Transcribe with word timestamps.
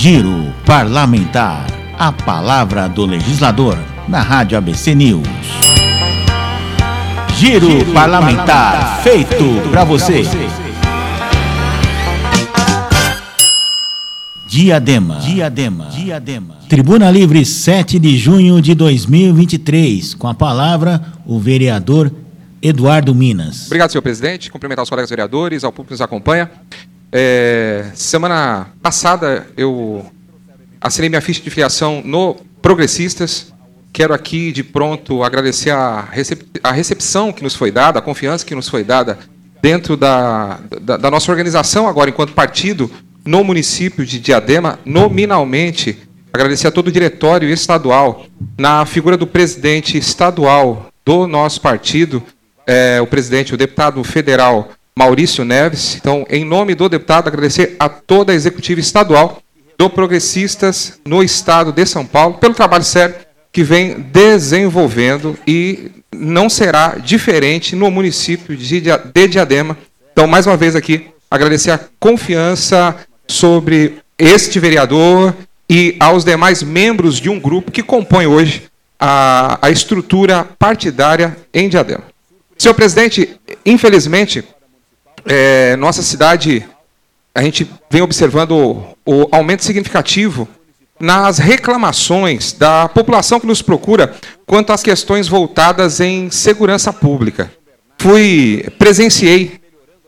Giro 0.00 0.54
Parlamentar. 0.64 1.66
A 1.98 2.12
palavra 2.12 2.88
do 2.88 3.04
legislador 3.04 3.76
na 4.06 4.22
Rádio 4.22 4.56
ABC 4.56 4.94
News. 4.94 5.26
Giro, 7.34 7.68
Giro 7.68 7.92
parlamentar, 7.92 8.46
parlamentar, 8.46 9.02
feito, 9.02 9.28
feito 9.30 9.70
para 9.72 9.82
você. 9.82 10.22
Diadema. 14.46 15.16
Diadema. 15.16 15.86
Diadema. 15.86 16.54
Tribuna 16.68 17.10
Livre, 17.10 17.44
7 17.44 17.98
de 17.98 18.16
junho 18.16 18.62
de 18.62 18.76
2023. 18.76 20.14
Com 20.14 20.28
a 20.28 20.34
palavra, 20.34 21.02
o 21.26 21.40
vereador 21.40 22.12
Eduardo 22.62 23.12
Minas. 23.16 23.66
Obrigado, 23.66 23.90
senhor 23.90 24.02
presidente. 24.02 24.48
Cumprimentar 24.48 24.84
os 24.84 24.88
colegas 24.88 25.10
vereadores, 25.10 25.64
ao 25.64 25.72
público 25.72 25.88
que 25.88 25.94
nos 25.94 26.00
acompanha. 26.00 26.48
É, 27.10 27.86
semana 27.94 28.68
passada 28.82 29.46
eu 29.56 30.04
assinei 30.80 31.08
minha 31.08 31.20
ficha 31.20 31.42
de 31.42 31.50
filiação 31.50 32.02
no 32.04 32.36
Progressistas. 32.60 33.52
Quero 33.92 34.12
aqui 34.12 34.52
de 34.52 34.62
pronto 34.62 35.22
agradecer 35.24 35.70
a, 35.70 36.02
recep 36.02 36.44
a 36.62 36.70
recepção 36.72 37.32
que 37.32 37.42
nos 37.42 37.54
foi 37.54 37.70
dada, 37.70 37.98
a 37.98 38.02
confiança 38.02 38.44
que 38.44 38.54
nos 38.54 38.68
foi 38.68 38.84
dada 38.84 39.18
dentro 39.62 39.96
da, 39.96 40.60
da, 40.80 40.96
da 40.96 41.10
nossa 41.10 41.30
organização 41.32 41.88
agora 41.88 42.10
enquanto 42.10 42.32
partido 42.32 42.90
no 43.24 43.42
município 43.42 44.04
de 44.04 44.18
Diadema, 44.18 44.78
nominalmente. 44.84 45.98
Agradecer 46.32 46.68
a 46.68 46.70
todo 46.70 46.88
o 46.88 46.92
diretório 46.92 47.48
estadual, 47.48 48.26
na 48.56 48.84
figura 48.84 49.16
do 49.16 49.26
presidente 49.26 49.96
estadual 49.96 50.88
do 51.04 51.26
nosso 51.26 51.60
partido, 51.60 52.22
é, 52.66 53.00
o 53.00 53.06
presidente, 53.06 53.54
o 53.54 53.56
deputado 53.56 54.02
federal 54.04 54.70
Maurício 54.98 55.44
Neves. 55.44 55.94
Então, 55.94 56.26
em 56.28 56.44
nome 56.44 56.74
do 56.74 56.88
deputado, 56.88 57.28
agradecer 57.28 57.76
a 57.78 57.88
toda 57.88 58.32
a 58.32 58.34
executiva 58.34 58.80
estadual 58.80 59.40
do 59.78 59.88
Progressistas 59.88 60.98
no 61.06 61.22
estado 61.22 61.70
de 61.70 61.86
São 61.86 62.04
Paulo 62.04 62.34
pelo 62.38 62.52
trabalho 62.52 62.82
sério 62.82 63.14
que 63.52 63.62
vem 63.62 64.00
desenvolvendo 64.00 65.38
e 65.46 65.92
não 66.12 66.50
será 66.50 66.96
diferente 66.96 67.76
no 67.76 67.92
município 67.92 68.56
de 68.56 68.82
Diadema. 69.28 69.78
Então, 70.12 70.26
mais 70.26 70.48
uma 70.48 70.56
vez 70.56 70.74
aqui, 70.74 71.06
agradecer 71.30 71.70
a 71.70 71.80
confiança 72.00 72.96
sobre 73.28 73.98
este 74.18 74.58
vereador 74.58 75.32
e 75.70 75.94
aos 76.00 76.24
demais 76.24 76.60
membros 76.60 77.20
de 77.20 77.30
um 77.30 77.38
grupo 77.38 77.70
que 77.70 77.84
compõe 77.84 78.26
hoje 78.26 78.64
a, 78.98 79.60
a 79.62 79.70
estrutura 79.70 80.44
partidária 80.58 81.36
em 81.54 81.68
Diadema. 81.68 82.02
Senhor 82.58 82.74
presidente, 82.74 83.38
infelizmente, 83.64 84.44
é, 85.28 85.76
nossa 85.76 86.02
cidade, 86.02 86.66
a 87.34 87.42
gente 87.42 87.70
vem 87.90 88.00
observando 88.00 88.52
o, 88.52 88.96
o 89.04 89.28
aumento 89.30 89.62
significativo 89.62 90.48
nas 90.98 91.38
reclamações 91.38 92.52
da 92.52 92.88
população 92.88 93.38
que 93.38 93.46
nos 93.46 93.60
procura 93.62 94.16
quanto 94.46 94.72
às 94.72 94.82
questões 94.82 95.28
voltadas 95.28 96.00
em 96.00 96.30
segurança 96.30 96.92
pública. 96.92 97.52
Fui, 97.98 98.66
presenciei, 98.78 99.60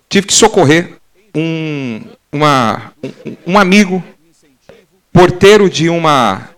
tive 0.08 0.26
que 0.26 0.32
socorrer 0.32 0.96
um, 1.34 2.00
uma, 2.32 2.92
um, 3.04 3.52
um 3.52 3.58
amigo, 3.58 4.02
porteiro 5.12 5.68
de 5.68 5.90
uma 5.90 6.48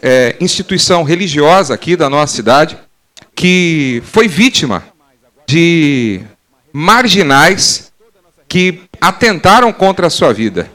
é, 0.00 0.36
instituição 0.40 1.02
religiosa 1.02 1.74
aqui 1.74 1.96
da 1.96 2.08
nossa 2.08 2.34
cidade, 2.34 2.78
que 3.34 4.00
foi 4.06 4.28
vítima 4.28 4.84
de 5.46 6.20
marginais 6.72 7.92
que 8.48 8.82
atentaram 9.00 9.72
contra 9.72 10.06
a 10.06 10.10
sua 10.10 10.32
vida. 10.32 10.70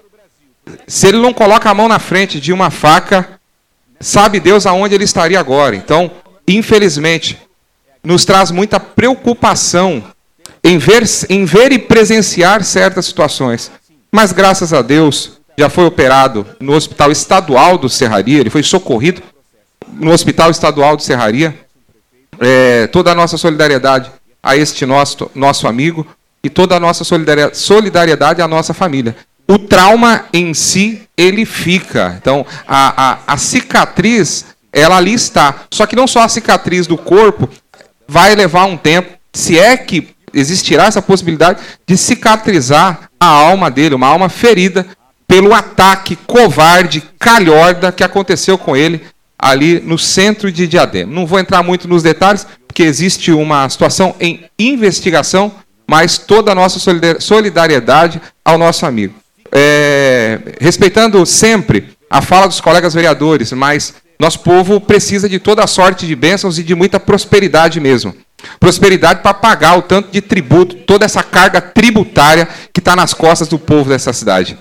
Se 0.88 1.08
ele 1.08 1.18
não 1.18 1.34
coloca 1.34 1.70
a 1.70 1.74
mão 1.74 1.88
na 1.88 2.00
frente 2.00 2.40
de 2.40 2.54
uma 2.54 2.70
faca, 2.70 3.40
sabe 4.00 4.40
Deus 4.40 4.66
aonde 4.66 4.96
ele 4.96 5.04
estaria 5.04 5.40
agora. 5.40 5.76
Então, 5.76 6.12
infelizmente, 6.48 7.38
nos 8.04 8.26
traz 8.26 8.52
muita 8.52 8.80
preocupação 8.80 10.04
em 10.64 10.78
ver, 10.78 11.04
em 11.30 11.46
ver 11.46 11.72
e 11.72 11.80
presenciar 11.80 12.64
certas 12.64 13.06
situações. 13.06 13.72
Mas 14.12 14.32
graças 14.32 14.74
a 14.74 14.82
Deus, 14.82 15.40
já 15.58 15.70
foi 15.70 15.86
operado 15.86 16.46
no 16.60 16.74
Hospital 16.74 17.12
Estadual 17.12 17.78
do 17.78 17.90
Serraria, 17.90 18.40
ele 18.40 18.50
foi 18.50 18.64
socorrido 18.64 19.22
no 19.94 20.12
Hospital 20.12 20.52
Estadual 20.52 20.96
do 20.96 21.04
Serraria. 21.04 21.58
É, 22.40 22.88
toda 22.88 23.12
a 23.12 23.16
nossa 23.16 23.38
solidariedade 23.38 24.12
a 24.42 24.56
este 24.56 24.86
nosso, 24.86 25.30
nosso 25.36 25.68
amigo 25.68 26.08
e 26.44 26.50
toda 26.50 26.76
a 26.76 26.80
nossa 26.80 27.04
solidariedade 27.54 28.42
à 28.42 28.48
nossa 28.48 28.74
família. 28.74 29.16
O 29.48 29.60
trauma 29.60 30.26
em 30.34 30.54
si, 30.54 31.04
ele 31.18 31.46
fica. 31.46 32.16
Então, 32.20 32.46
a, 32.68 33.12
a, 33.12 33.34
a 33.34 33.38
cicatriz, 33.38 34.46
ela 34.72 34.98
ali 34.98 35.14
está. 35.14 35.66
Só 35.72 35.86
que 35.86 35.96
não 35.96 36.08
só 36.08 36.22
a 36.22 36.30
cicatriz 36.30 36.88
do 36.88 36.98
corpo 36.98 37.50
vai 38.08 38.34
levar 38.34 38.66
um 38.66 38.78
tempo, 38.78 39.18
se 39.34 39.60
é 39.60 39.76
que 39.78 40.10
existirá 40.34 40.86
essa 40.86 41.02
possibilidade 41.02 41.60
de 41.86 41.98
cicatrizar 41.98 43.10
a 43.20 43.26
alma 43.28 43.70
dele, 43.70 43.96
uma 43.96 44.08
alma 44.08 44.30
ferida 44.30 44.86
pelo 45.28 45.54
ataque 45.54 46.16
covarde, 46.28 47.04
calhorda 47.18 47.92
que 47.92 48.04
aconteceu 48.04 48.58
com 48.58 48.76
ele 48.76 49.02
ali 49.38 49.80
no 49.80 49.98
centro 49.98 50.52
de 50.52 50.68
Diadema. 50.68 51.14
Não 51.14 51.26
vou 51.26 51.40
entrar 51.40 51.64
muito 51.64 51.88
nos 51.88 52.04
detalhes, 52.04 52.46
porque 52.68 52.84
existe 52.84 53.32
uma 53.32 53.68
situação 53.70 54.16
em 54.20 54.46
investigação, 54.58 55.52
mas 55.88 56.18
toda 56.18 56.52
a 56.52 56.56
nossa 56.56 56.80
solidariedade 57.20 58.22
ao 58.44 58.58
nosso 58.58 58.86
amigo. 58.86 59.14
É, 59.52 60.40
respeitando 60.60 61.26
sempre 61.26 61.90
a 62.10 62.22
fala 62.22 62.48
dos 62.48 62.62
colegas 62.62 62.94
vereadores, 62.94 63.52
mas 63.52 63.94
nosso 64.20 64.40
povo 64.42 64.80
precisa 64.80 65.28
de 65.28 65.40
toda 65.40 65.64
a 65.64 65.68
sorte 65.68 66.06
de 66.06 66.16
bênçãos 66.16 66.60
e 66.60 66.64
de 66.64 66.76
muita 66.76 67.00
prosperidade 67.00 67.80
mesmo. 67.80 68.16
Prosperidade 68.60 69.22
para 69.22 69.34
pagar 69.34 69.78
o 69.78 69.82
tanto 69.82 70.12
de 70.12 70.22
tributo, 70.22 70.76
toda 70.76 71.06
essa 71.06 71.24
carga 71.24 71.60
tributária 71.60 72.48
que 72.74 72.80
está 72.80 72.96
nas 72.96 73.14
costas 73.14 73.48
do 73.48 73.58
povo 73.58 73.90
dessa 73.90 74.14
cidade. 74.14 74.58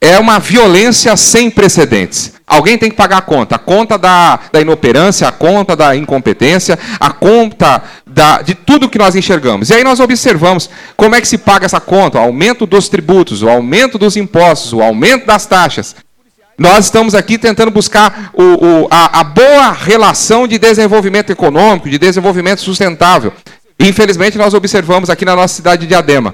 É 0.00 0.18
uma 0.18 0.38
violência 0.38 1.16
sem 1.16 1.50
precedentes. 1.50 2.34
Alguém 2.46 2.76
tem 2.76 2.90
que 2.90 2.96
pagar 2.96 3.18
a 3.18 3.22
conta. 3.22 3.56
A 3.56 3.58
conta 3.58 3.96
da, 3.96 4.38
da 4.52 4.60
inoperância, 4.60 5.26
a 5.26 5.32
conta 5.32 5.74
da 5.74 5.96
incompetência, 5.96 6.78
a 7.00 7.10
conta 7.10 7.82
da, 8.14 8.40
de 8.40 8.54
tudo 8.54 8.88
que 8.88 8.96
nós 8.98 9.16
enxergamos. 9.16 9.70
E 9.70 9.74
aí 9.74 9.84
nós 9.84 9.98
observamos 10.00 10.70
como 10.96 11.14
é 11.14 11.20
que 11.20 11.28
se 11.28 11.36
paga 11.36 11.66
essa 11.66 11.80
conta: 11.80 12.18
o 12.18 12.22
aumento 12.22 12.64
dos 12.64 12.88
tributos, 12.88 13.42
o 13.42 13.48
aumento 13.48 13.98
dos 13.98 14.16
impostos, 14.16 14.72
o 14.72 14.80
aumento 14.80 15.26
das 15.26 15.44
taxas. 15.44 15.96
Nós 16.56 16.84
estamos 16.84 17.16
aqui 17.16 17.36
tentando 17.36 17.72
buscar 17.72 18.30
o, 18.32 18.42
o, 18.42 18.88
a, 18.88 19.20
a, 19.20 19.24
boa 19.24 19.72
relação 19.72 20.46
de 20.46 20.56
desenvolvimento 20.56 21.30
econômico, 21.30 21.90
de 21.90 21.98
desenvolvimento 21.98 22.60
sustentável. 22.60 23.32
Infelizmente, 23.80 24.38
nós 24.38 24.54
observamos 24.54 25.10
aqui 25.10 25.24
na 25.24 25.34
nossa 25.34 25.52
cidade 25.52 25.82
de 25.82 25.88
Diadema 25.88 26.32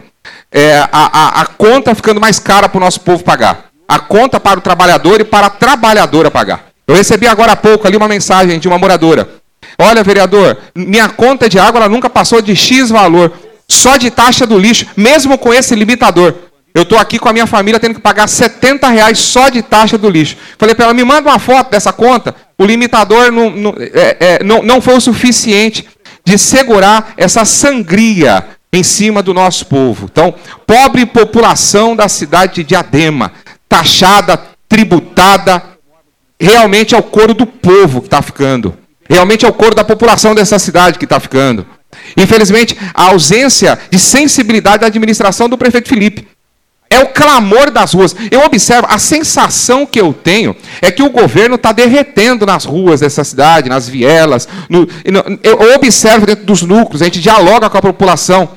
é, 0.52 0.78
a, 0.78 0.88
a, 0.92 1.40
a 1.40 1.46
conta 1.46 1.94
ficando 1.94 2.20
mais 2.20 2.38
cara 2.38 2.68
para 2.68 2.76
o 2.76 2.80
nosso 2.80 3.00
povo 3.00 3.24
pagar. 3.24 3.70
A 3.88 3.98
conta 3.98 4.38
para 4.38 4.58
o 4.58 4.62
trabalhador 4.62 5.20
e 5.20 5.24
para 5.24 5.46
a 5.46 5.50
trabalhadora 5.50 6.30
pagar. 6.30 6.66
Eu 6.86 6.94
recebi 6.94 7.26
agora 7.26 7.52
há 7.52 7.56
pouco 7.56 7.86
ali 7.86 7.96
uma 7.96 8.08
mensagem 8.08 8.58
de 8.58 8.68
uma 8.68 8.78
moradora. 8.78 9.39
Olha, 9.80 10.04
vereador, 10.04 10.58
minha 10.74 11.08
conta 11.08 11.48
de 11.48 11.58
água 11.58 11.80
ela 11.80 11.88
nunca 11.88 12.10
passou 12.10 12.42
de 12.42 12.54
X 12.54 12.90
valor, 12.90 13.32
só 13.66 13.96
de 13.96 14.10
taxa 14.10 14.46
do 14.46 14.58
lixo, 14.58 14.84
mesmo 14.94 15.38
com 15.38 15.54
esse 15.54 15.74
limitador. 15.74 16.34
Eu 16.74 16.82
estou 16.82 16.98
aqui 16.98 17.18
com 17.18 17.30
a 17.30 17.32
minha 17.32 17.46
família 17.46 17.80
tendo 17.80 17.94
que 17.94 18.00
pagar 18.00 18.28
70 18.28 18.86
reais 18.88 19.18
só 19.18 19.48
de 19.48 19.62
taxa 19.62 19.96
do 19.96 20.10
lixo. 20.10 20.36
Falei 20.58 20.74
para 20.74 20.84
ela, 20.84 20.94
me 20.94 21.02
manda 21.02 21.30
uma 21.30 21.38
foto 21.38 21.70
dessa 21.70 21.94
conta. 21.94 22.34
O 22.58 22.66
limitador 22.66 23.32
não, 23.32 23.48
não, 23.48 23.74
é, 23.78 24.16
é, 24.20 24.44
não, 24.44 24.62
não 24.62 24.82
foi 24.82 24.94
o 24.96 25.00
suficiente 25.00 25.88
de 26.24 26.36
segurar 26.36 27.14
essa 27.16 27.46
sangria 27.46 28.44
em 28.70 28.82
cima 28.82 29.22
do 29.22 29.32
nosso 29.32 29.64
povo. 29.64 30.08
Então, 30.12 30.34
pobre 30.66 31.06
população 31.06 31.96
da 31.96 32.06
cidade 32.06 32.56
de 32.56 32.64
Diadema, 32.64 33.32
taxada, 33.66 34.38
tributada, 34.68 35.62
realmente 36.38 36.94
é 36.94 36.98
o 36.98 37.02
coro 37.02 37.32
do 37.32 37.46
povo 37.46 38.02
que 38.02 38.08
está 38.08 38.20
ficando. 38.20 38.76
Realmente 39.10 39.44
é 39.44 39.48
o 39.48 39.52
coro 39.52 39.74
da 39.74 39.82
população 39.82 40.36
dessa 40.36 40.56
cidade 40.56 40.96
que 40.96 41.04
está 41.04 41.18
ficando. 41.18 41.66
Infelizmente, 42.16 42.78
a 42.94 43.08
ausência 43.08 43.76
de 43.90 43.98
sensibilidade 43.98 44.82
da 44.82 44.86
administração 44.86 45.48
do 45.48 45.58
prefeito 45.58 45.88
Felipe. 45.88 46.28
É 46.88 47.00
o 47.00 47.08
clamor 47.08 47.72
das 47.72 47.92
ruas. 47.92 48.14
Eu 48.30 48.44
observo, 48.44 48.86
a 48.88 48.98
sensação 48.98 49.84
que 49.84 50.00
eu 50.00 50.12
tenho 50.12 50.54
é 50.80 50.92
que 50.92 51.02
o 51.02 51.10
governo 51.10 51.56
está 51.56 51.72
derretendo 51.72 52.46
nas 52.46 52.64
ruas 52.64 53.00
dessa 53.00 53.24
cidade, 53.24 53.68
nas 53.68 53.88
vielas. 53.88 54.46
No, 54.68 54.88
eu 55.42 55.74
observo 55.74 56.26
dentro 56.26 56.44
dos 56.44 56.62
núcleos, 56.62 57.02
a 57.02 57.06
gente 57.06 57.20
dialoga 57.20 57.68
com 57.68 57.78
a 57.78 57.82
população. 57.82 58.48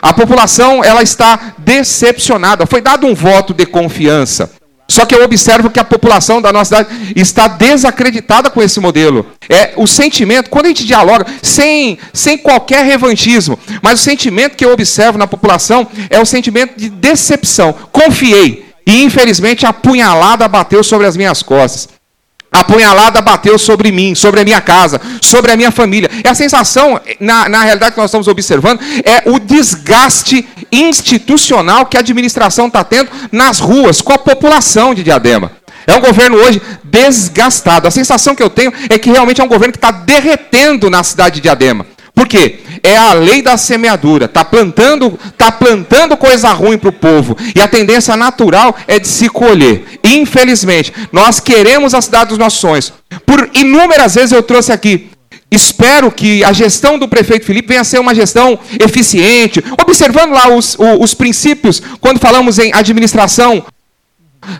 A 0.00 0.12
população 0.12 0.84
ela 0.84 1.02
está 1.02 1.54
decepcionada. 1.58 2.66
Foi 2.66 2.80
dado 2.80 3.06
um 3.06 3.14
voto 3.14 3.52
de 3.52 3.66
confiança. 3.66 4.52
Só 4.96 5.04
que 5.04 5.14
eu 5.14 5.22
observo 5.22 5.68
que 5.68 5.78
a 5.78 5.84
população 5.84 6.40
da 6.40 6.50
nossa 6.50 6.78
cidade 6.78 7.12
está 7.14 7.46
desacreditada 7.46 8.48
com 8.48 8.62
esse 8.62 8.80
modelo. 8.80 9.26
É 9.46 9.74
o 9.76 9.86
sentimento, 9.86 10.48
quando 10.48 10.64
a 10.64 10.68
gente 10.68 10.86
dialoga, 10.86 11.26
sem, 11.42 11.98
sem 12.14 12.38
qualquer 12.38 12.82
revanchismo, 12.82 13.58
mas 13.82 14.00
o 14.00 14.02
sentimento 14.02 14.56
que 14.56 14.64
eu 14.64 14.72
observo 14.72 15.18
na 15.18 15.26
população 15.26 15.86
é 16.08 16.18
o 16.18 16.24
sentimento 16.24 16.78
de 16.78 16.88
decepção. 16.88 17.74
Confiei. 17.92 18.64
E 18.86 19.02
infelizmente 19.02 19.66
a 19.66 19.72
punhalada 19.72 20.48
bateu 20.48 20.82
sobre 20.82 21.06
as 21.06 21.14
minhas 21.14 21.42
costas. 21.42 21.90
A 22.56 22.64
punhalada 22.64 23.20
bateu 23.20 23.58
sobre 23.58 23.92
mim, 23.92 24.14
sobre 24.14 24.40
a 24.40 24.44
minha 24.44 24.62
casa, 24.62 24.98
sobre 25.20 25.52
a 25.52 25.56
minha 25.56 25.70
família. 25.70 26.10
E 26.24 26.26
a 26.26 26.34
sensação, 26.34 26.98
na, 27.20 27.50
na 27.50 27.62
realidade 27.62 27.92
que 27.92 28.00
nós 28.00 28.08
estamos 28.08 28.26
observando, 28.28 28.80
é 29.04 29.30
o 29.30 29.38
desgaste 29.38 30.48
institucional 30.72 31.84
que 31.84 31.98
a 31.98 32.00
administração 32.00 32.68
está 32.68 32.82
tendo 32.82 33.10
nas 33.30 33.58
ruas, 33.60 34.00
com 34.00 34.14
a 34.14 34.18
população 34.18 34.94
de 34.94 35.02
Diadema. 35.02 35.52
É 35.86 35.94
um 35.94 36.00
governo 36.00 36.38
hoje 36.38 36.62
desgastado. 36.82 37.86
A 37.86 37.90
sensação 37.90 38.34
que 38.34 38.42
eu 38.42 38.48
tenho 38.48 38.72
é 38.88 38.98
que 38.98 39.10
realmente 39.10 39.38
é 39.38 39.44
um 39.44 39.48
governo 39.48 39.72
que 39.72 39.76
está 39.76 39.90
derretendo 39.90 40.88
na 40.88 41.04
cidade 41.04 41.34
de 41.34 41.42
Diadema. 41.42 41.84
Por 42.16 42.26
quê? 42.26 42.60
É 42.82 42.96
a 42.96 43.12
lei 43.12 43.42
da 43.42 43.58
semeadura. 43.58 44.24
Está 44.24 44.42
plantando, 44.42 45.20
tá 45.36 45.52
plantando 45.52 46.16
coisa 46.16 46.50
ruim 46.50 46.78
para 46.78 46.88
o 46.88 46.92
povo. 46.92 47.36
E 47.54 47.60
a 47.60 47.68
tendência 47.68 48.16
natural 48.16 48.74
é 48.88 48.98
de 48.98 49.06
se 49.06 49.28
colher. 49.28 49.84
Infelizmente, 50.02 50.94
nós 51.12 51.40
queremos 51.40 51.92
a 51.92 52.00
cidade 52.00 52.30
dos 52.30 52.38
nossos 52.38 52.58
sonhos. 52.58 52.90
Por 53.26 53.50
inúmeras 53.52 54.14
vezes 54.14 54.32
eu 54.32 54.42
trouxe 54.42 54.72
aqui. 54.72 55.10
Espero 55.50 56.10
que 56.10 56.42
a 56.42 56.54
gestão 56.54 56.98
do 56.98 57.06
prefeito 57.06 57.44
Felipe 57.44 57.68
venha 57.68 57.82
a 57.82 57.84
ser 57.84 58.00
uma 58.00 58.14
gestão 58.14 58.58
eficiente, 58.80 59.62
observando 59.80 60.32
lá 60.32 60.48
os, 60.48 60.74
os, 60.74 61.00
os 61.00 61.14
princípios, 61.14 61.82
quando 62.00 62.18
falamos 62.18 62.58
em 62.58 62.72
administração 62.74 63.62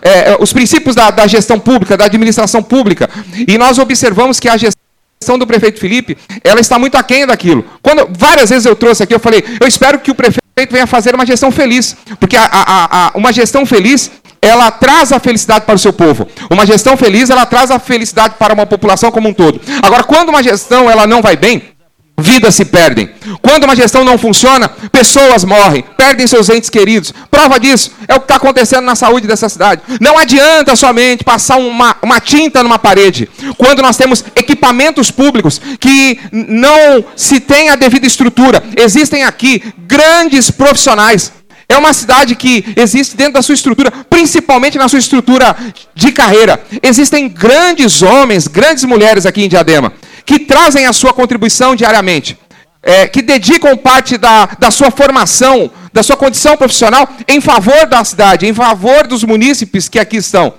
é, 0.01 0.37
os 0.39 0.53
princípios 0.53 0.95
da, 0.95 1.09
da, 1.09 1.25
gestão 1.27 1.59
pública, 1.59 1.97
da 1.97 2.05
administração 2.05 2.61
pública, 2.61 3.09
e 3.47 3.57
nós 3.57 3.79
observamos 3.79 4.39
que 4.39 4.47
a 4.47 4.57
gestão 4.57 4.86
gestão 5.21 5.37
do 5.37 5.47
prefeito 5.47 5.79
Felipe, 5.79 6.17
ela 6.43 6.59
está 6.59 6.77
muito 6.77 6.95
aquém 6.95 7.25
daquilo. 7.25 7.65
Quando 7.81 8.07
várias 8.17 8.49
vezes 8.49 8.65
eu 8.65 8.75
trouxe 8.75 9.03
aqui, 9.03 9.13
eu 9.13 9.19
falei, 9.19 9.43
eu 9.59 9.67
espero 9.67 9.99
que 9.99 10.11
o 10.11 10.15
prefeito 10.15 10.41
venha 10.71 10.87
fazer 10.87 11.15
uma 11.15 11.25
gestão 11.25 11.51
feliz, 11.51 11.95
porque 12.19 12.37
a, 12.37 12.45
a, 12.45 13.07
a, 13.07 13.11
uma 13.15 13.33
gestão 13.33 13.65
feliz, 13.65 14.11
ela 14.41 14.69
traz 14.69 15.11
a 15.11 15.19
felicidade 15.19 15.65
para 15.65 15.75
o 15.75 15.79
seu 15.79 15.91
povo. 15.91 16.27
Uma 16.49 16.65
gestão 16.65 16.95
feliz, 16.95 17.29
ela 17.29 17.45
traz 17.45 17.71
a 17.71 17.79
felicidade 17.79 18.35
para 18.37 18.53
uma 18.53 18.65
população 18.65 19.11
como 19.11 19.29
um 19.29 19.33
todo. 19.33 19.59
Agora, 19.81 20.03
quando 20.03 20.29
uma 20.29 20.43
gestão 20.43 20.89
ela 20.89 21.07
não 21.07 21.21
vai 21.21 21.35
bem, 21.35 21.63
vidas 22.19 22.55
se 22.55 22.65
perdem. 22.65 23.09
Quando 23.41 23.65
uma 23.65 23.75
gestão 23.75 24.03
não 24.03 24.17
funciona, 24.17 24.67
pessoas 24.91 25.43
morrem, 25.43 25.83
perdem 25.95 26.25
seus 26.25 26.49
entes 26.49 26.69
queridos. 26.69 27.13
Prova 27.29 27.59
disso 27.59 27.91
é 28.07 28.15
o 28.15 28.19
que 28.19 28.25
está 28.25 28.35
acontecendo 28.35 28.85
na 28.85 28.95
saúde 28.95 29.27
dessa 29.27 29.47
cidade. 29.47 29.81
Não 30.01 30.17
adianta 30.17 30.75
somente 30.75 31.23
passar 31.23 31.57
uma, 31.57 31.95
uma 32.01 32.19
tinta 32.19 32.63
numa 32.63 32.79
parede. 32.79 33.29
Quando 33.57 33.83
nós 33.83 33.97
temos 33.97 34.23
equipamentos 34.35 35.11
públicos 35.11 35.61
que 35.79 36.19
não 36.31 37.05
se 37.15 37.39
tem 37.39 37.69
a 37.69 37.75
devida 37.75 38.07
estrutura, 38.07 38.63
existem 38.75 39.23
aqui 39.23 39.61
grandes 39.77 40.49
profissionais. 40.49 41.31
É 41.69 41.77
uma 41.77 41.93
cidade 41.93 42.33
que 42.33 42.63
existe 42.77 43.15
dentro 43.15 43.33
da 43.33 43.41
sua 43.41 43.53
estrutura, 43.53 43.91
principalmente 44.09 44.77
na 44.77 44.87
sua 44.87 44.99
estrutura 44.99 45.55
de 45.93 46.11
carreira. 46.13 46.59
Existem 46.81 47.27
grandes 47.27 48.01
homens, 48.01 48.47
grandes 48.47 48.85
mulheres 48.85 49.25
aqui 49.25 49.43
em 49.43 49.49
Diadema 49.49 49.91
que 50.27 50.39
trazem 50.39 50.85
a 50.85 50.91
sua 50.91 51.13
contribuição 51.13 51.73
diariamente, 51.73 52.37
é, 52.83 53.07
que 53.07 53.21
dedicam 53.21 53.77
parte 53.77 54.17
da, 54.17 54.45
da 54.59 54.69
sua 54.69 54.91
formação, 54.91 55.71
da 55.93 56.03
sua 56.03 56.17
condição 56.17 56.57
profissional 56.57 57.07
em 57.29 57.39
favor 57.39 57.87
da 57.87 58.03
cidade, 58.03 58.45
em 58.45 58.53
favor 58.53 59.07
dos 59.07 59.23
munícipes 59.23 59.87
que 59.87 59.97
aqui 59.97 60.17
estão. 60.17 60.53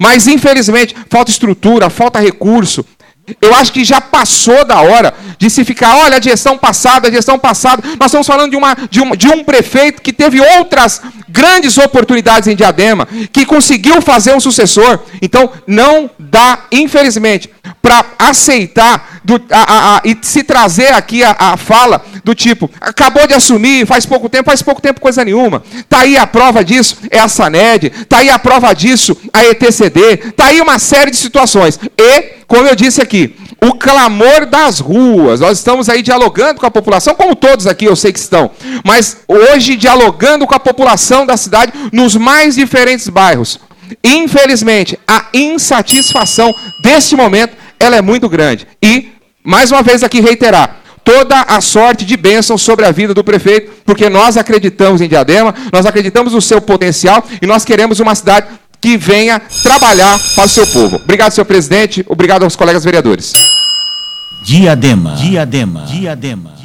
Mas, 0.00 0.26
infelizmente, 0.26 0.96
falta 1.08 1.30
estrutura, 1.30 1.88
falta 1.88 2.18
recurso, 2.18 2.84
eu 3.40 3.54
acho 3.54 3.72
que 3.72 3.84
já 3.84 4.00
passou 4.00 4.64
da 4.64 4.80
hora 4.82 5.14
de 5.38 5.48
se 5.48 5.64
ficar, 5.64 5.96
olha, 5.96 6.18
a 6.18 6.20
gestão 6.20 6.58
passada, 6.58 7.08
a 7.08 7.10
gestão 7.10 7.38
passada. 7.38 7.82
Nós 7.98 8.06
estamos 8.06 8.26
falando 8.26 8.50
de, 8.50 8.56
uma, 8.56 8.76
de, 8.90 9.00
um, 9.00 9.16
de 9.16 9.28
um 9.28 9.42
prefeito 9.42 10.02
que 10.02 10.12
teve 10.12 10.40
outras 10.40 11.00
grandes 11.28 11.78
oportunidades 11.78 12.48
em 12.48 12.54
Diadema, 12.54 13.08
que 13.32 13.46
conseguiu 13.46 14.02
fazer 14.02 14.34
um 14.34 14.40
sucessor. 14.40 15.00
Então, 15.22 15.50
não 15.66 16.10
dá, 16.18 16.66
infelizmente, 16.70 17.50
para 17.80 18.04
aceitar 18.18 19.13
do, 19.24 19.42
a, 19.50 19.62
a, 19.62 19.96
a, 19.96 20.02
e 20.04 20.16
se 20.20 20.44
trazer 20.44 20.92
aqui 20.92 21.22
a, 21.24 21.56
fala 21.56 22.04
do 22.22 22.34
tipo, 22.34 22.70
acabou 22.80 23.26
de 23.26 23.32
assumir, 23.34 23.86
faz 23.86 24.04
pouco 24.04 24.28
tempo, 24.28 24.44
faz 24.44 24.62
pouco 24.62 24.82
tempo 24.82 25.00
coisa 25.00 25.24
nenhuma. 25.24 25.62
Está 25.74 26.00
aí 26.00 26.16
a 26.16 26.26
prova 26.26 26.62
disso, 26.62 26.98
é 27.10 27.18
a 27.18 27.28
SANED, 27.28 27.86
está 27.86 28.18
aí 28.18 28.28
a 28.28 28.38
prova 28.38 28.74
disso, 28.74 29.16
a 29.32 29.44
ETCD, 29.44 30.20
está 30.26 30.46
aí 30.46 30.60
uma 30.60 30.78
série 30.78 31.10
de 31.10 31.16
situações. 31.16 31.80
E 31.98 32.44
como 32.46 32.68
eu 32.68 32.76
disse 32.76 33.00
aqui, 33.00 33.34
o 33.62 33.72
clamor 33.74 34.46
das 34.46 34.78
ruas. 34.78 35.40
Nós 35.40 35.58
estamos 35.58 35.88
aí 35.88 36.02
dialogando 36.02 36.60
com 36.60 36.66
a 36.66 36.70
população, 36.70 37.14
como 37.14 37.34
todos 37.34 37.66
aqui 37.66 37.86
eu 37.86 37.96
sei 37.96 38.12
que 38.12 38.18
estão, 38.18 38.50
mas 38.84 39.18
hoje 39.26 39.76
dialogando 39.76 40.46
com 40.46 40.54
a 40.54 40.60
população 40.60 41.24
da 41.24 41.36
cidade 41.36 41.72
nos 41.92 42.14
mais 42.14 42.54
diferentes 42.54 43.08
bairros. 43.08 43.58
Infelizmente, 44.02 44.98
a 45.06 45.26
insatisfação 45.32 46.54
deste 46.82 47.16
momento 47.16 47.64
ela 47.78 47.96
é 47.96 48.02
muito 48.02 48.28
grande. 48.28 48.66
E, 48.82 49.12
mais 49.44 49.70
uma 49.70 49.82
vez 49.82 50.02
aqui 50.02 50.20
reiterar, 50.20 50.78
toda 51.04 51.42
a 51.42 51.60
sorte 51.60 52.04
de 52.04 52.16
bênção 52.16 52.56
sobre 52.56 52.86
a 52.86 52.90
vida 52.90 53.12
do 53.12 53.22
prefeito, 53.22 53.70
porque 53.84 54.08
nós 54.08 54.38
acreditamos 54.38 55.02
em 55.02 55.08
Diadema, 55.08 55.54
nós 55.70 55.84
acreditamos 55.84 56.32
no 56.32 56.40
seu 56.40 56.62
potencial 56.62 57.22
e 57.42 57.46
nós 57.46 57.64
queremos 57.64 58.00
uma 58.00 58.14
cidade 58.14 58.46
que 58.80 58.96
venha 58.96 59.40
trabalhar 59.62 60.18
para 60.34 60.44
o 60.44 60.48
seu 60.48 60.66
povo. 60.66 60.96
Obrigado, 60.96 61.32
senhor 61.32 61.44
presidente. 61.44 62.04
Obrigado 62.08 62.42
aos 62.42 62.56
colegas 62.56 62.84
vereadores. 62.84 63.32
Diadema. 64.42 65.14
Diadema. 65.14 65.84
Diadema. 65.86 66.63